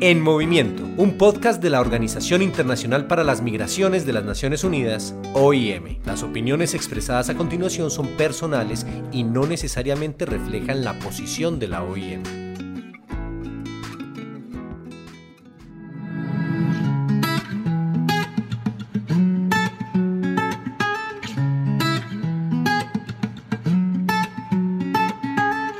[0.00, 5.14] En Movimiento, un podcast de la Organización Internacional para las Migraciones de las Naciones Unidas,
[5.34, 5.98] OIM.
[6.06, 11.82] Las opiniones expresadas a continuación son personales y no necesariamente reflejan la posición de la
[11.82, 12.47] OIM.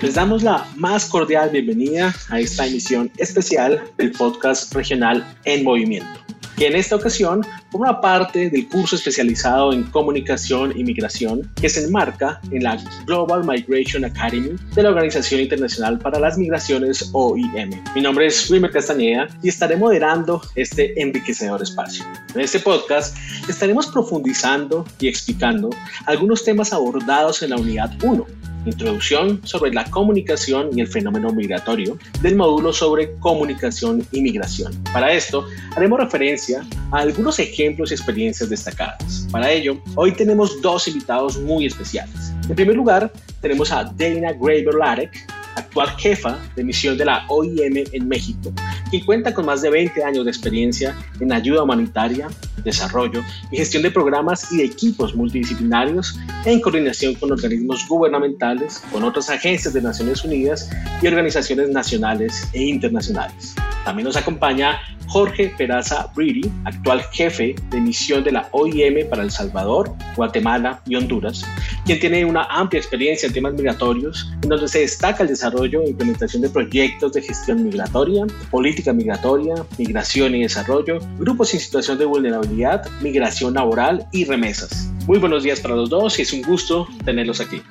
[0.09, 6.09] Les damos la más cordial bienvenida a esta emisión especial del podcast regional En Movimiento,
[6.57, 11.85] que en esta ocasión forma parte del curso especializado en comunicación y migración que se
[11.85, 17.71] enmarca en la Global Migration Academy de la Organización Internacional para las Migraciones OIM.
[17.95, 22.07] Mi nombre es Wilmer Castañeda y estaré moderando este enriquecedor espacio.
[22.35, 23.15] En este podcast
[23.47, 25.69] estaremos profundizando y explicando
[26.07, 31.99] algunos temas abordados en la unidad 1 Introducción sobre la comunicación y el fenómeno migratorio
[32.21, 34.73] del módulo sobre comunicación y migración.
[34.93, 39.27] Para esto, haremos referencia a algunos ejemplos y experiencias destacadas.
[39.31, 42.33] Para ello, hoy tenemos dos invitados muy especiales.
[42.49, 45.27] En primer lugar, tenemos a Dana Graver Larek,
[45.57, 48.53] actual jefa de misión de la OIM en México,
[48.89, 52.29] quien cuenta con más de 20 años de experiencia en ayuda humanitaria,
[52.65, 59.05] desarrollo y gestión de programas y de equipos multidisciplinarios en coordinación con organismos gubernamentales, con
[59.05, 60.71] otras agencias de Naciones Unidas
[61.03, 63.55] y organizaciones nacionales e internacionales.
[63.85, 64.79] También nos acompaña
[65.09, 70.97] Jorge Peraza Brady, actual jefe de misión de la OIM para El Salvador, Guatemala y
[70.97, 71.45] Honduras,
[71.85, 75.91] quien tiene una amplia experiencia en temas migratorios, en donde se destaca el desarrollo e
[75.91, 82.05] implementación de proyectos de gestión migratoria, política migratoria, migración y desarrollo, grupos en situación de
[82.05, 84.91] vulnerabilidad, migración laboral y remesas.
[85.07, 87.63] Muy buenos días para los dos y es un gusto tenerlos aquí.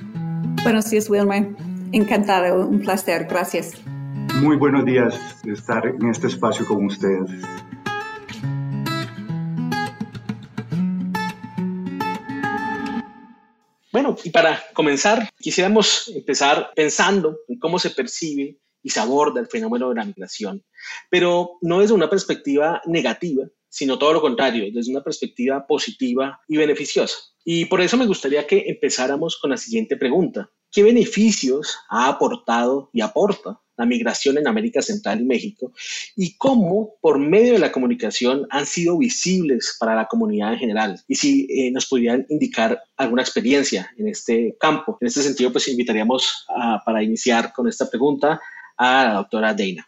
[0.63, 1.47] Buenos días, Wilmer.
[1.91, 3.27] Encantado, un placer.
[3.29, 3.73] Gracias.
[4.41, 7.41] Muy buenos días estar en este espacio con ustedes.
[13.91, 19.47] Bueno, y para comenzar, quisiéramos empezar pensando en cómo se percibe y se aborda el
[19.47, 20.63] fenómeno de la migración,
[21.09, 26.57] pero no desde una perspectiva negativa, sino todo lo contrario, desde una perspectiva positiva y
[26.57, 27.17] beneficiosa.
[27.43, 30.51] Y por eso me gustaría que empezáramos con la siguiente pregunta.
[30.71, 35.71] ¿Qué beneficios ha aportado y aporta la migración en América Central y México
[36.15, 41.01] y cómo por medio de la comunicación han sido visibles para la comunidad en general.
[41.07, 44.97] Y si eh, nos pudieran indicar alguna experiencia en este campo.
[44.99, 46.45] En este sentido, pues invitaríamos
[46.85, 48.41] para iniciar con esta pregunta
[48.77, 49.87] a la doctora Deina.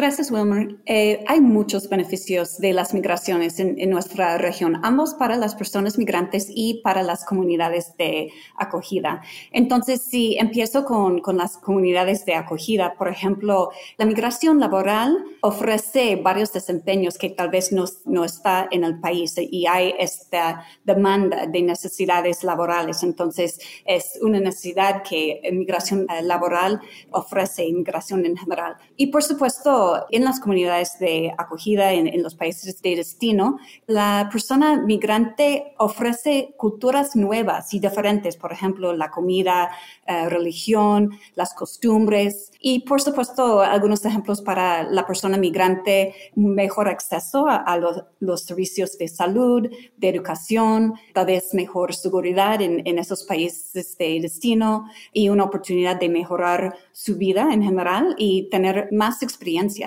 [0.00, 0.78] Gracias, Wilmer.
[0.86, 6.46] Eh, hay muchos beneficios de las migraciones en, nuestra región, ambos para las personas migrantes
[6.48, 9.20] y para las comunidades de acogida.
[9.52, 16.16] Entonces, si empiezo con, con las comunidades de acogida, por ejemplo, la migración laboral ofrece
[16.16, 21.46] varios desempeños que tal vez no, no está en el país y hay esta demanda
[21.46, 23.02] de necesidades laborales.
[23.02, 26.80] Entonces, es una necesidad que migración laboral
[27.10, 28.76] ofrece inmigración en general.
[28.96, 34.76] Y por supuesto, en las comunidades de acogida en, los países de destino, la persona
[34.76, 39.70] migrante ofrece culturas nuevas y diferentes, por ejemplo, la comida,
[40.06, 47.46] eh, religión, las costumbres y, por supuesto, algunos ejemplos para la persona migrante, mejor acceso
[47.48, 53.96] a, los, servicios de salud, de educación, tal vez mejor seguridad en, en esos países
[53.98, 59.79] de destino y una oportunidad de mejorar su vida en general y tener más experiencia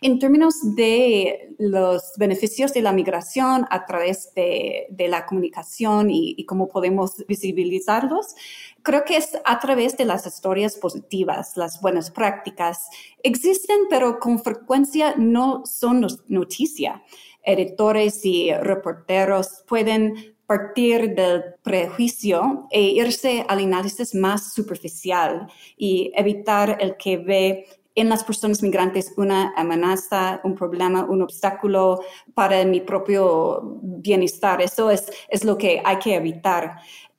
[0.00, 6.68] en términos de los beneficios de la migración a través de, la comunicación y, cómo
[6.68, 8.34] podemos visibilizarlos,
[8.82, 12.88] creo que es a través de las historias positivas, las buenas prácticas.
[13.22, 17.02] Existen, pero con frecuencia no son noticia.
[17.42, 26.76] Editores y reporteros pueden partir del prejuicio e irse al análisis más superficial y evitar
[26.80, 32.00] el que ve en las personas migrantes una amenaza, un problema, un obstáculo
[32.34, 34.62] para mi propio bienestar.
[34.62, 36.78] Eso es, es lo que hay que evitar.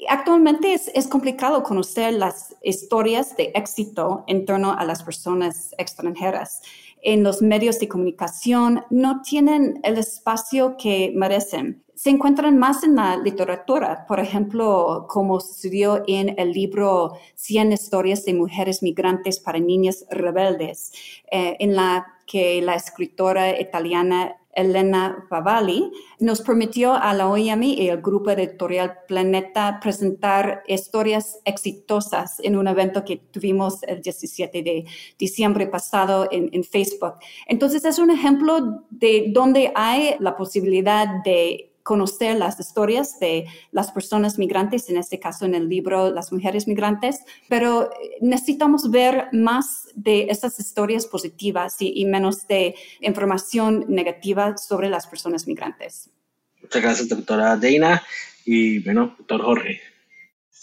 [0.10, 6.62] Actualmente es, es, complicado conocer las historias de éxito en torno a las personas extranjeras.
[7.04, 12.96] En los medios de comunicación no tienen el espacio que merecen se encuentran más en
[12.96, 19.60] la literatura, por ejemplo, como sucedió en el libro 100 historias de mujeres migrantes para
[19.60, 20.94] niñas rebeldes,
[21.32, 27.88] eh, en la que la escritora italiana Elena Favali, nos permitió a la OIM y
[27.88, 34.86] el grupo editorial Planeta presentar historias exitosas en un evento que tuvimos el 17 de
[35.20, 37.14] diciembre pasado en, en Facebook.
[37.48, 43.92] Entonces es un ejemplo de donde hay la posibilidad de conocer las historias de las
[43.92, 47.20] personas migrantes, en este caso en el libro Las mujeres migrantes,
[47.50, 47.90] pero
[48.22, 55.48] necesitamos ver más de estas historias positivas y, menos de información negativa sobre las personas
[55.48, 56.10] migrantes.
[56.62, 58.02] Muchas gracias, doctora Deina.
[58.46, 59.91] Y bueno, doctor Jorge.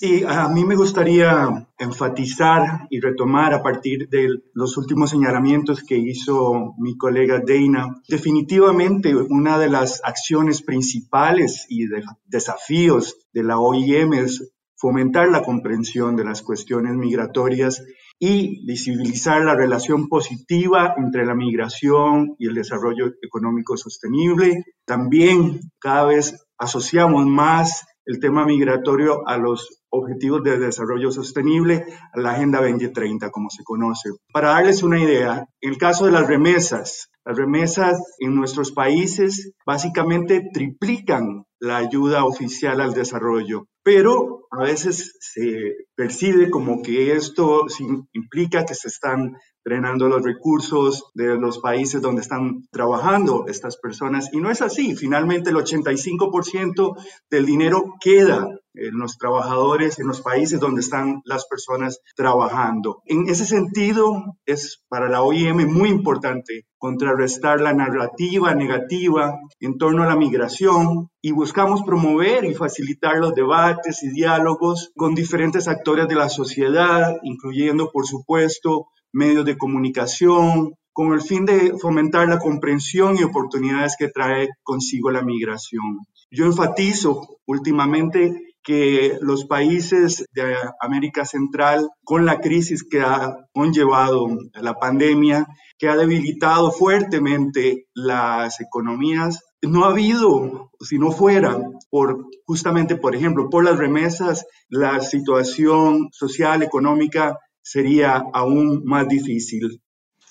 [0.00, 5.96] Sí, a mí me gustaría enfatizar y retomar a partir de los últimos señalamientos que
[5.96, 8.00] hizo mi colega Dana.
[8.06, 15.42] Definitivamente una de las acciones principales y de desafíos de la OIM es fomentar la
[15.42, 17.82] comprensión de las cuestiones migratorias
[18.20, 24.62] y visibilizar la relación positiva entre la migración y el desarrollo económico sostenible.
[24.84, 31.84] También cada vez asociamos más el tema migratorio a los Objetivos de Desarrollo Sostenible,
[32.14, 34.08] la Agenda 2030, como se conoce.
[34.32, 39.52] Para darles una idea, en el caso de las remesas, las remesas en nuestros países
[39.66, 47.66] básicamente triplican la ayuda oficial al desarrollo, pero a veces se percibe como que esto
[48.14, 49.36] implica que se están
[49.68, 54.96] drenando los recursos de los países donde están trabajando estas personas y no es así.
[54.96, 56.96] Finalmente el 85%
[57.28, 58.48] del dinero queda
[58.78, 63.02] en los trabajadores en los países donde están las personas trabajando.
[63.06, 70.04] En ese sentido, es para la OIM muy importante contrarrestar la narrativa negativa en torno
[70.04, 76.06] a la migración y buscamos promover y facilitar los debates y diálogos con diferentes actores
[76.06, 82.38] de la sociedad, incluyendo, por supuesto, medios de comunicación, con el fin de fomentar la
[82.38, 86.00] comprensión y oportunidades que trae consigo la migración.
[86.30, 94.26] Yo enfatizo últimamente que los países de América Central, con la crisis que ha conllevado
[94.54, 95.46] la pandemia,
[95.78, 101.58] que ha debilitado fuertemente las economías, no ha habido, si no fuera
[101.90, 107.38] por justamente, por ejemplo, por las remesas, la situación social, económica
[107.68, 109.80] sería aún más difícil.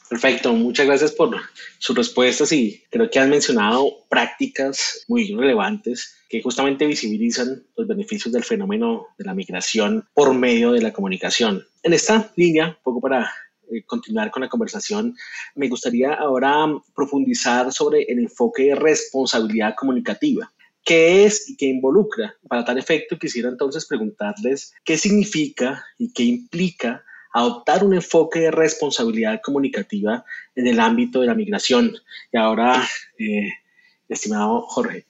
[0.09, 1.35] Perfecto, muchas gracias por
[1.77, 8.33] sus respuestas y creo que han mencionado prácticas muy relevantes que justamente visibilizan los beneficios
[8.33, 11.63] del fenómeno de la migración por medio de la comunicación.
[11.83, 13.29] En esta línea, un poco para
[13.71, 15.15] eh, continuar con la conversación,
[15.55, 20.51] me gustaría ahora profundizar sobre el enfoque de responsabilidad comunicativa.
[20.83, 22.33] ¿Qué es y qué involucra?
[22.47, 27.03] Para tal efecto, quisiera entonces preguntarles qué significa y qué implica
[27.39, 30.25] adoptar un enfoque de responsabilidad comunicativa
[30.55, 31.93] en el ámbito de la migración.
[32.31, 32.83] Y ahora,
[33.19, 33.49] eh,
[34.09, 35.05] estimado Jorge.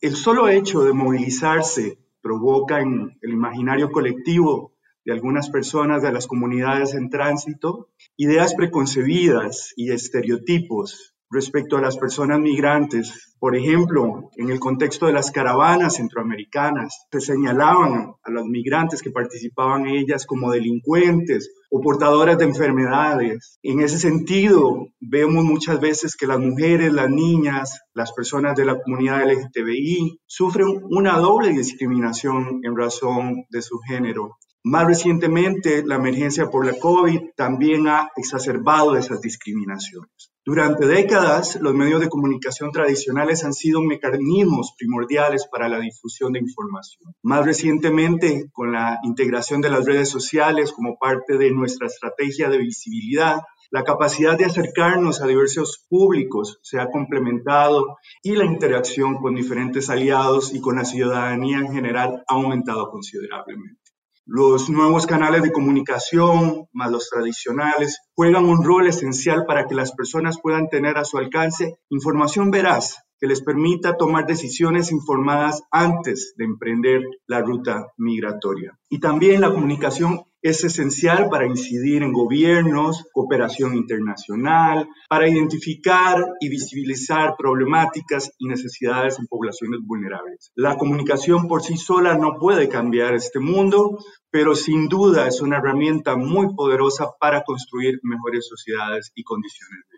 [0.00, 4.72] El solo hecho de movilizarse provoca en el imaginario colectivo
[5.04, 11.96] de algunas personas de las comunidades en tránsito ideas preconcebidas y estereotipos respecto a las
[11.96, 13.34] personas migrantes.
[13.38, 19.10] Por ejemplo, en el contexto de las caravanas centroamericanas, se señalaban a los migrantes que
[19.10, 23.58] participaban en ellas como delincuentes o portadoras de enfermedades.
[23.62, 28.80] En ese sentido, vemos muchas veces que las mujeres, las niñas, las personas de la
[28.80, 34.38] comunidad LGTBI sufren una doble discriminación en razón de su género.
[34.64, 40.32] Más recientemente, la emergencia por la COVID también ha exacerbado esas discriminaciones.
[40.48, 46.38] Durante décadas, los medios de comunicación tradicionales han sido mecanismos primordiales para la difusión de
[46.38, 47.12] información.
[47.22, 52.56] Más recientemente, con la integración de las redes sociales como parte de nuestra estrategia de
[52.56, 59.34] visibilidad, la capacidad de acercarnos a diversos públicos se ha complementado y la interacción con
[59.34, 63.87] diferentes aliados y con la ciudadanía en general ha aumentado considerablemente.
[64.30, 69.92] Los nuevos canales de comunicación, más los tradicionales, juegan un rol esencial para que las
[69.92, 76.34] personas puedan tener a su alcance información veraz que les permita tomar decisiones informadas antes
[76.36, 78.78] de emprender la ruta migratoria.
[78.88, 86.48] Y también la comunicación es esencial para incidir en gobiernos, cooperación internacional, para identificar y
[86.48, 90.52] visibilizar problemáticas y necesidades en poblaciones vulnerables.
[90.54, 93.98] La comunicación por sí sola no puede cambiar este mundo,
[94.30, 99.97] pero sin duda es una herramienta muy poderosa para construir mejores sociedades y condiciones de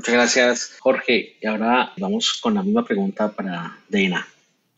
[0.00, 1.36] Muchas gracias, Jorge.
[1.42, 4.26] Y ahora vamos con la misma pregunta para Dana.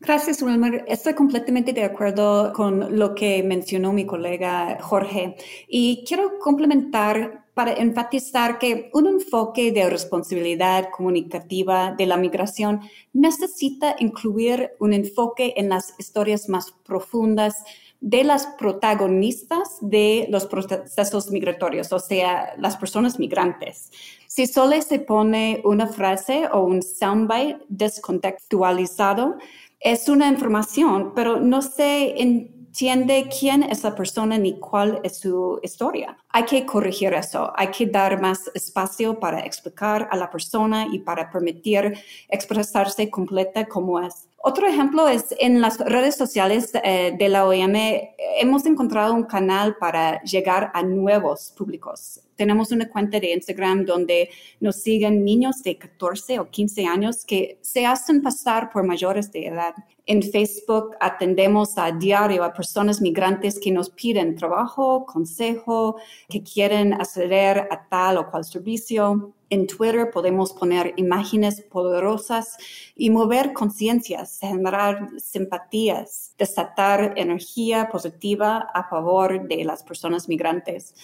[0.01, 0.85] Gracias, Wilmer.
[0.89, 5.37] Estoy completamente de acuerdo con lo que mencionó mi colega Jorge
[5.69, 12.81] y quiero complementar para enfatizar que un enfoque de responsabilidad comunicativa de la migración
[13.13, 17.63] necesita incluir un enfoque en las historias más profundas
[18.03, 23.93] de las protagonistas de los procesos migratorios, o sea, las personas migrantes.
[24.27, 29.37] Si solo se pone una frase o un soundbite descontextualizado,
[29.79, 35.61] es una información, pero no se entiende quién es la persona ni cuál es su
[35.63, 36.17] historia.
[36.31, 40.99] Hay que corregir eso, hay que dar más espacio para explicar a la persona y
[40.99, 41.97] para permitir
[42.29, 44.29] expresarse completa como es.
[44.45, 47.77] Otro ejemplo es en las redes sociales eh, de la OEM
[48.41, 52.21] hemos encontrado un canal para llegar a nuevos públicos.
[52.35, 57.59] Tenemos una cuenta de Instagram donde nos siguen niños de 14 o 15 años que
[57.61, 59.75] se hacen pasar por mayores de edad.
[60.07, 66.95] En Facebook atendemos a diario a personas migrantes que nos piden trabajo, consejo, que quieren
[66.95, 69.35] acceder a tal o cual servicio.
[69.53, 72.57] En Twitter podemos poner imágenes poderosas
[72.97, 80.95] y mover conciencias, generar simpatías, desatar energía positiva a favor de las personas migrantes.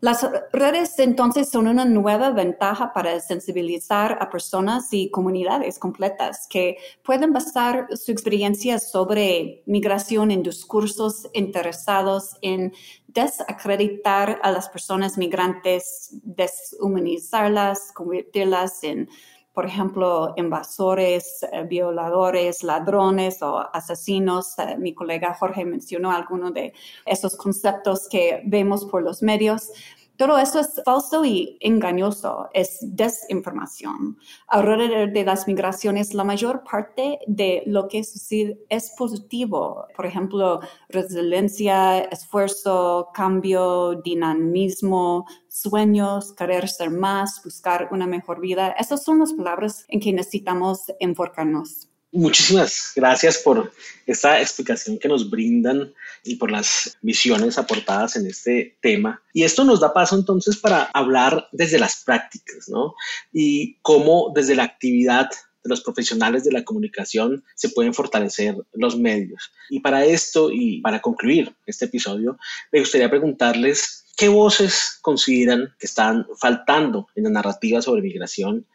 [0.00, 6.76] Las redes entonces son una nueva ventaja para sensibilizar a personas y comunidades completas que
[7.02, 12.74] pueden basar su experiencia sobre migración en discursos interesados en
[13.08, 19.08] desacreditar a las personas migrantes, deshumanizarlas, convertirlas en
[19.56, 24.58] por ejemplo, invasores, eh, violadores, ladrones o asesinos.
[24.58, 26.74] Eh, mi colega Jorge mencionó algunos de
[27.06, 29.70] esos conceptos que vemos por los medios.
[30.16, 34.18] Todo eso es falso y engañoso, es desinformación.
[34.48, 39.86] Alrededor de las migraciones, la mayor parte de lo que sucede es positivo.
[39.94, 48.70] Por ejemplo, resiliencia, esfuerzo, cambio, dinamismo, sueños, querer ser más, buscar una mejor vida.
[48.78, 51.88] Esas son las palabras en que necesitamos enfocarnos.
[52.16, 53.70] Muchísimas gracias por
[54.06, 55.92] esta explicación que nos brindan
[56.24, 59.22] y por las visiones aportadas en este tema.
[59.34, 62.94] Y esto nos da paso entonces para hablar desde las prácticas, ¿no?
[63.34, 65.28] Y cómo desde la actividad
[65.68, 69.50] los profesionales de la comunicación se pueden fortalecer los medios.
[69.70, 72.38] Y para esto y para concluir este episodio,
[72.72, 78.66] me gustaría preguntarles ¿Qué voces consideran que están faltando en la narrativa sobre migración?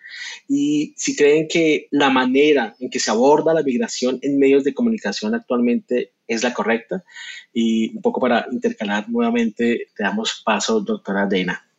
[0.47, 4.75] Y si creen que la manera en que se aborda la migración en medios de
[4.75, 7.03] comunicación actualmente es la correcta.
[7.51, 11.70] Y un poco para intercalar nuevamente, le damos paso, doctora Dana.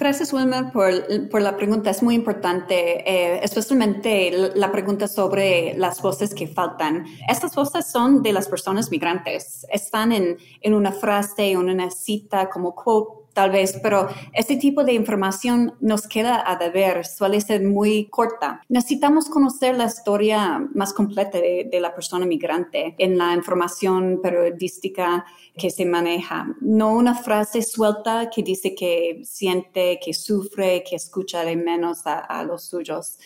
[0.00, 1.90] Gracias, Wilmer, por, la pregunta.
[1.90, 2.74] Es muy importante,
[3.06, 7.04] eh, especialmente la pregunta sobre las voces que faltan.
[7.28, 9.66] Estas voces son de las personas migrantes.
[9.70, 14.84] Están en, en una frase, en una cita como quote tal vez, pero este tipo
[14.84, 18.60] de información nos queda a deber, suele ser muy corta.
[18.68, 25.24] Necesitamos conocer la historia más completa de, la persona migrante en la información periodística
[25.56, 26.54] que se maneja.
[26.60, 32.44] No una frase suelta que dice que siente, que sufre, que escucha de menos a
[32.44, 33.16] los suyos.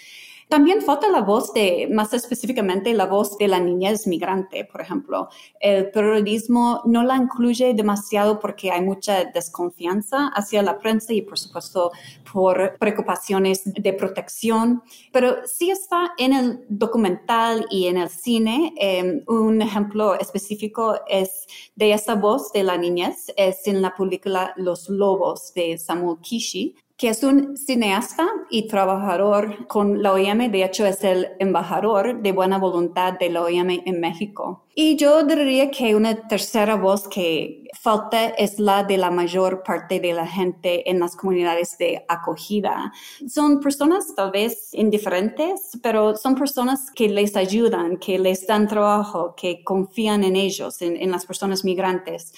[0.48, 5.28] También falta la voz de, más específicamente, la voz de la niñez migrante, por ejemplo.
[5.58, 11.38] El periodismo no la incluye demasiado porque hay mucha desconfianza hacia la prensa y, por
[11.38, 11.92] supuesto,
[12.32, 14.82] por preocupaciones de protección,
[15.12, 18.74] pero sí está en el documental y en el cine.
[18.76, 21.46] Em, un ejemplo específico es
[21.76, 26.74] de esa voz de la niñez, es en la película Los Lobos de Samuel Kishi,
[26.96, 32.30] que es un cineasta y trabajador con la OIM, de hecho es el embajador de
[32.30, 34.64] buena voluntad de la OIM en México.
[34.76, 39.98] Y yo diría que una tercera voz que falta es la de la mayor parte
[39.98, 42.92] de la gente en las comunidades de acogida.
[43.28, 49.34] Son personas tal vez indiferentes, pero son personas que les ayudan, que les dan trabajo,
[49.36, 52.32] que confían en ellos, en, en las personas migrantes.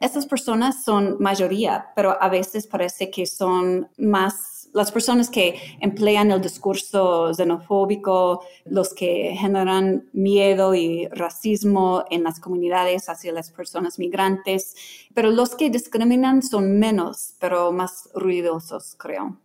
[0.00, 6.30] Estas personas son mayoría, pero a veces parece que son más las personas que emplean
[6.30, 13.98] el discurso xenofóbico, los que generan miedo y racismo en las comunidades hacia las personas
[13.98, 14.74] migrantes,
[15.14, 19.38] pero los que discriminan son menos, pero más ruidosos, creo.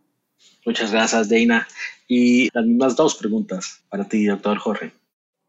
[0.64, 1.66] Muchas gracias, Deina.
[2.08, 4.92] Y las mismas dos preguntas para ti, doctor Jorge.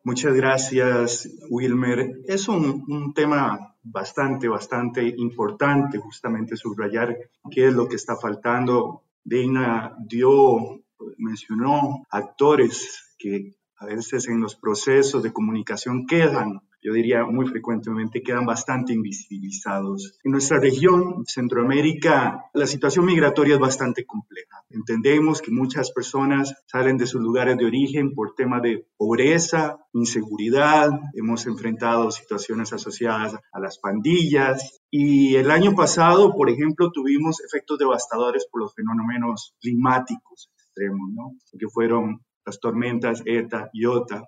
[0.03, 2.21] Muchas gracias, Wilmer.
[2.27, 7.17] Es un, un, tema bastante, bastante importante justamente subrayar
[7.49, 9.03] qué es lo que está faltando.
[9.23, 10.81] Deina dio,
[11.17, 18.21] mencionó actores que a veces en los procesos de comunicación quedan yo diría muy frecuentemente,
[18.21, 20.17] quedan bastante invisibilizados.
[20.23, 24.63] En nuestra región, Centroamérica, la situación migratoria es bastante compleja.
[24.69, 30.89] Entendemos que muchas personas salen de sus lugares de origen por temas de pobreza, inseguridad,
[31.13, 37.79] hemos enfrentado situaciones asociadas a las pandillas y el año pasado, por ejemplo, tuvimos efectos
[37.79, 41.33] devastadores por los fenómenos climáticos extremos, ¿no?
[41.57, 44.23] que fueron las tormentas ETA y OTA.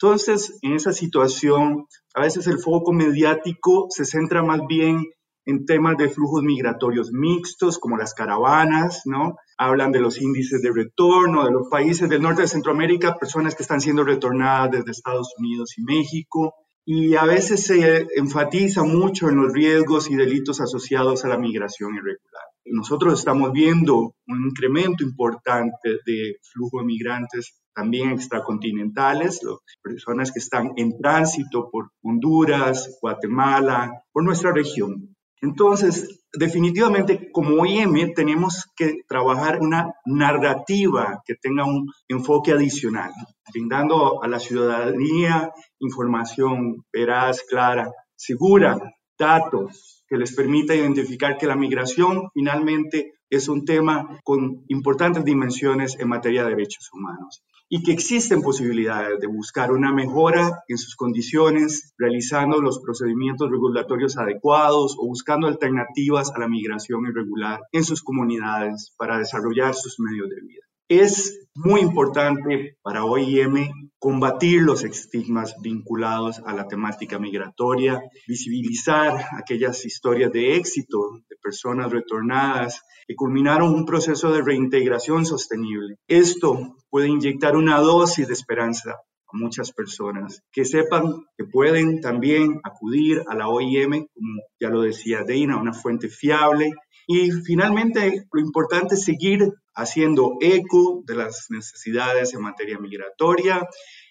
[0.00, 5.04] Entonces, en esa situación, a veces el foco mediático se centra más bien
[5.46, 9.36] en temas de flujos migratorios mixtos, como las caravanas, ¿no?
[9.56, 13.62] Hablan de los índices de retorno de los países del norte de Centroamérica, personas que
[13.62, 19.36] están siendo retornadas desde Estados Unidos y México, y a veces se enfatiza mucho en
[19.36, 22.44] los riesgos y delitos asociados a la migración irregular.
[22.66, 29.40] Nosotros estamos viendo un incremento importante de flujo de migrantes también extracontinentales,
[29.82, 35.14] personas que están en tránsito por Honduras, Guatemala, por nuestra región.
[35.42, 43.12] Entonces, definitivamente como OIM tenemos que trabajar una narrativa que tenga un enfoque adicional,
[43.52, 48.78] brindando a la ciudadanía información veraz, clara, segura,
[49.18, 55.98] datos que les permita identificar que la migración finalmente es un tema con importantes dimensiones
[56.00, 60.94] en materia de derechos humanos y que existen posibilidades de buscar una mejora en sus
[60.94, 68.02] condiciones, realizando los procedimientos regulatorios adecuados o buscando alternativas a la migración irregular en sus
[68.02, 70.65] comunidades para desarrollar sus medios de vida.
[70.88, 79.84] Es muy importante para OIM combatir los estigmas vinculados a la temática migratoria, visibilizar aquellas
[79.84, 85.96] historias de éxito de personas retornadas que culminaron un proceso de reintegración sostenible.
[86.06, 92.60] Esto puede inyectar una dosis de esperanza a muchas personas que sepan que pueden también
[92.62, 96.74] acudir a la OIM, como ya lo decía Deina, una fuente fiable.
[97.08, 103.68] Y finalmente, lo importante es seguir haciendo eco de las necesidades en materia migratoria,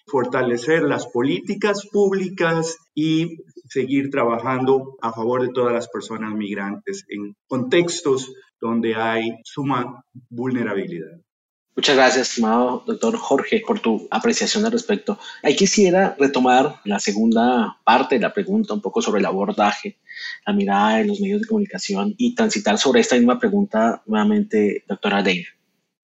[0.08, 7.36] fortalecer las políticas públicas y seguir trabajando a favor de todas las personas migrantes en
[7.48, 8.32] contextos
[8.62, 11.20] donde hay suma vulnerabilidad.
[11.76, 15.20] Muchas gracias, estimado doctor Jorge, por tu apreciación al respecto.
[15.44, 19.98] Ahí quisiera retomar la segunda parte de la pregunta, un poco sobre el abordaje,
[20.48, 25.22] la mirada de los medios de comunicación y transitar sobre esta misma pregunta nuevamente, doctora
[25.22, 25.55] Deir.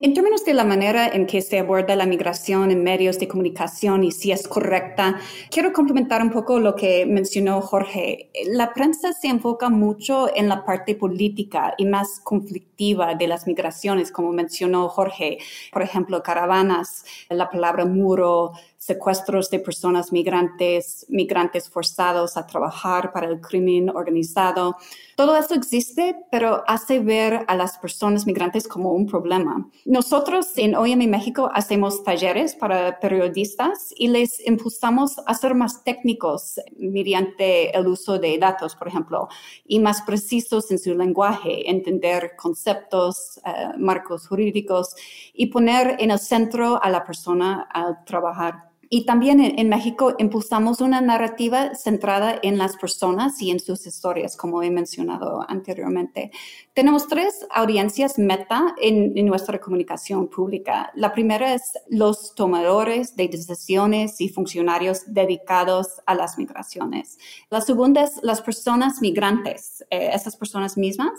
[0.04, 4.04] En términos de la manera en que se aborda la migración en medios de comunicación
[4.04, 5.20] y si es correcta,
[5.52, 8.32] quiero complementar un poco lo que mencionó Jorge.
[8.48, 14.12] La prensa se enfoca mucho en la parte política y más conflictiva de las migraciones,
[14.12, 15.38] como mencionó Jorge.
[15.72, 23.28] Por ejemplo, caravanas, la palabra muro, secuestros de personas migrantes, migrantes forzados a trabajar para
[23.28, 24.76] el crimen organizado.
[25.16, 29.70] Todo eso existe, pero hace ver a las personas migrantes como un problema.
[29.86, 36.60] Nosotros en OIM México hacemos talleres para periodistas y les impulsamos a ser más técnicos
[36.76, 39.28] mediante el uso de datos, por ejemplo,
[39.64, 44.96] y más precisos en su lenguaje, entender conceptos, eh, marcos jurídicos
[45.36, 48.72] y poner en el centro a la persona al trabajar.
[48.94, 54.36] Y también en, México impulsamos una narrativa centrada en las personas y en sus historias,
[54.36, 56.32] como he mencionado anteriormente.
[56.74, 60.92] Tenemos tres audiencias meta en, nuestra comunicación pública.
[60.94, 67.18] La primera es los tomadores de decisiones y funcionarios dedicados a las migraciones.
[67.50, 71.14] La segunda es las personas migrantes, eh, esas personas mismas.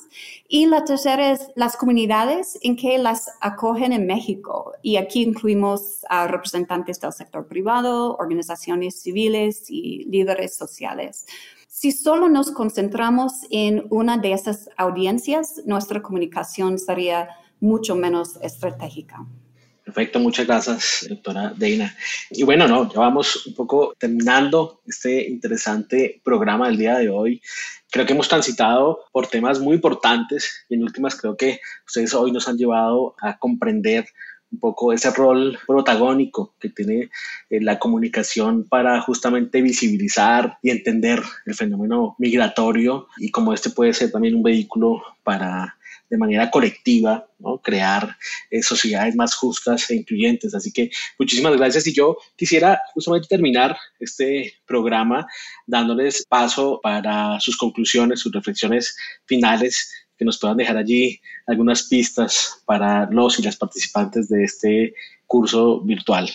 [0.46, 4.74] Y la tercera es las comunidades en que las acogen en México.
[4.82, 11.26] Y aquí incluimos a representantes del sector privado organizaciones civiles y líderes sociales.
[11.68, 17.28] Si solo nos concentramos en una de esas audiencias, nuestra comunicación sería
[17.60, 19.26] mucho menos estratégica.
[19.84, 21.92] Perfecto, muchas gracias, doctora Deina.
[22.30, 27.42] Y bueno, no, ya vamos un poco terminando este interesante programa del día de hoy.
[27.90, 32.30] Creo que hemos transitado por temas muy importantes y en últimas creo que ustedes hoy
[32.30, 34.06] nos han llevado a comprender
[34.52, 37.10] un poco ese rol protagónico que tiene
[37.50, 43.94] eh, la comunicación para justamente visibilizar y entender el fenómeno migratorio y cómo este puede
[43.94, 45.76] ser también un vehículo para
[46.12, 47.56] de manera colectiva, ¿no?
[47.62, 48.18] crear
[48.50, 50.54] eh, sociedades más justas e incluyentes.
[50.54, 55.26] Así que muchísimas gracias y yo quisiera justamente terminar este programa
[55.66, 59.90] dándoles paso para sus conclusiones, sus reflexiones finales
[60.22, 64.94] que nos puedan dejar allí algunas pistas para los y las participantes de este
[65.26, 66.30] curso virtual.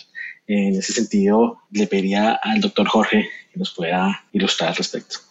[0.45, 5.26] En ese sentido, le pediría al doctor Jorge que nos pueda ilustrar al respecto.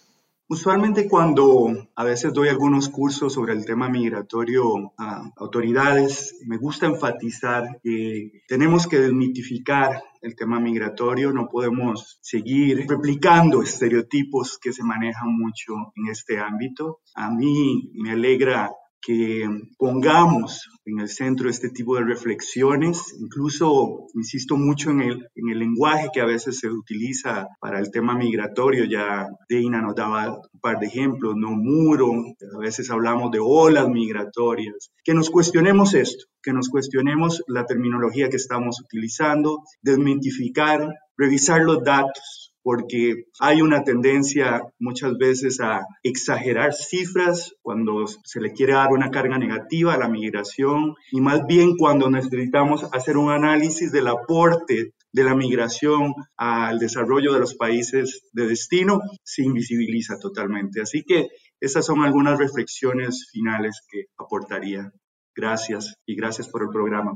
[0.49, 6.87] Usualmente cuando a veces doy algunos cursos sobre el tema migratorio a autoridades, me gusta
[6.87, 14.85] enfatizar que tenemos que desmitificar el tema migratorio, no podemos seguir replicando estereotipos que se
[14.85, 17.01] manejan mucho en este ámbito.
[17.17, 18.71] A mí me alegra
[19.07, 23.15] que pongamos en el centro este tipo de reflexiones.
[23.21, 27.93] Incluso insisto mucho en el, en el lenguaje que a veces se utiliza para el
[27.93, 28.85] tema migratorio.
[28.85, 32.11] Ya Deina nos daba un par de ejemplos, no muro,
[32.53, 34.91] a veces hablamos de olas migratorias.
[35.05, 41.85] Que nos cuestionemos esto, que nos cuestionemos la terminología que estamos utilizando, desmentificar, revisar los
[41.85, 48.91] datos porque hay una tendencia muchas veces a exagerar cifras cuando se le quiere dar
[48.91, 54.09] una carga negativa a la migración y más bien cuando necesitamos hacer un análisis del
[54.09, 60.81] aporte de la migración al desarrollo de los países de destino, se invisibiliza totalmente.
[60.81, 61.29] Así que
[61.61, 64.91] esas son algunas reflexiones finales que aportaría.
[65.37, 67.13] Gracias y gracias por el programa.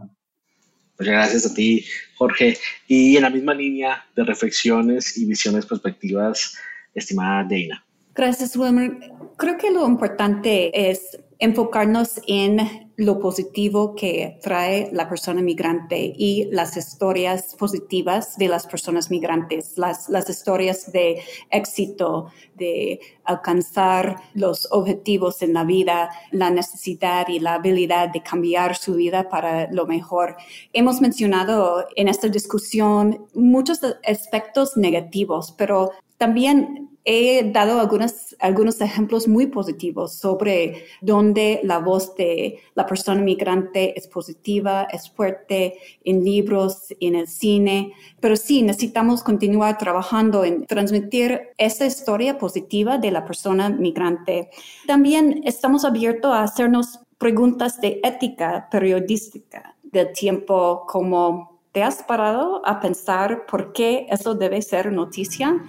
[1.00, 1.86] Muchas gracias a ti,
[2.16, 2.58] Jorge.
[2.86, 6.54] Y en la misma línea de reflexiones y visiones perspectivas,
[6.94, 7.82] estimada Deina.
[8.14, 9.10] Gracias, Wilmer.
[9.38, 16.44] Creo que lo importante es enfocarnos en lo positivo que trae la persona migrante y
[16.52, 24.68] las historias positivas de las personas migrantes, las, las historias de éxito, de alcanzar los
[24.70, 29.86] objetivos en la vida, la necesidad y la habilidad de cambiar su vida para lo
[29.86, 30.36] mejor.
[30.74, 39.26] Hemos mencionado en esta discusión muchos aspectos negativos, pero también he dado algunos, algunos ejemplos
[39.26, 46.24] muy positivos sobre donde la voz de la persona migrante es positiva, es fuerte en
[46.24, 53.10] libros, en el cine, pero sí necesitamos continuar trabajando en transmitir esa historia positiva de
[53.10, 54.50] la persona migrante.
[54.86, 62.62] También estamos abiertos a hacernos preguntas de ética periodística del tiempo como ¿te has parado
[62.66, 65.62] a pensar por qué eso debe ser noticia?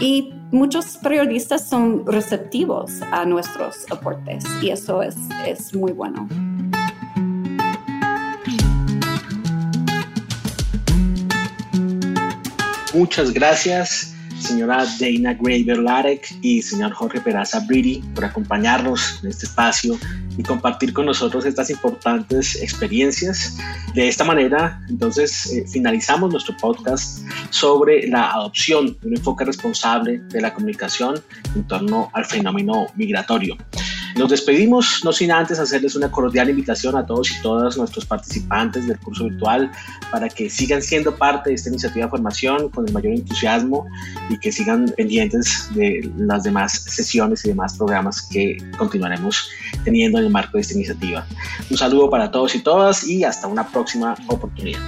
[0.00, 6.28] Y muchos periodistas son receptivos a nuestros aportes y eso es, es muy bueno.
[12.94, 19.46] Muchas gracias señora Dana Graver Larek y señor Jorge Peraza Brady por acompañarnos en este
[19.46, 19.98] espacio
[20.36, 23.56] y compartir con nosotros estas importantes experiencias.
[23.94, 27.20] De esta manera, entonces, eh, finalizamos nuestro podcast
[27.50, 31.22] sobre la adopción de un enfoque responsable de la comunicación
[31.54, 33.56] en torno al fenómeno migratorio.
[34.16, 38.86] Nos despedimos, no sin antes hacerles una cordial invitación a todos y todas nuestros participantes
[38.86, 39.70] del curso virtual
[40.10, 43.86] para que sigan siendo parte de esta iniciativa de formación con el mayor entusiasmo
[44.30, 49.50] y que sigan pendientes de las demás sesiones y demás programas que continuaremos
[49.84, 51.26] teniendo en el marco de esta iniciativa.
[51.70, 54.80] Un saludo para todos y todas y hasta una próxima oportunidad.